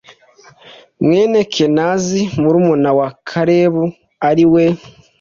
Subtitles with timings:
[1.03, 3.83] Mwene kenazi murumuna wa kalebu
[4.29, 4.65] ari we